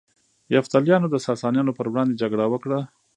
یفتلیانو 0.55 1.07
د 1.11 1.15
ساسانیانو 1.27 1.75
پر 1.77 1.85
وړاندې 1.91 2.19
جګړه 2.21 2.45
وکړه 2.49 2.79